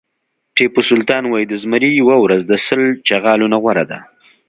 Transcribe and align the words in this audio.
ټيپو 0.55 0.81
سلطان 0.89 1.23
وایي 1.27 1.45
د 1.49 1.53
زمري 1.63 1.91
یوه 2.01 2.15
ورځ 2.23 2.41
د 2.45 2.53
سل 2.65 2.81
چغالو 3.07 3.47
نه 3.53 3.57
غوره 3.61 3.85
ده. 3.91 3.99